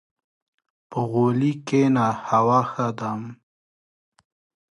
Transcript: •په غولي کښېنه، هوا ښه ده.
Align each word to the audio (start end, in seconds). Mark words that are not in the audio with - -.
•په 0.89 0.99
غولي 1.11 1.53
کښېنه، 1.67 2.07
هوا 2.29 2.61
ښه 2.71 2.87
ده. 2.99 3.11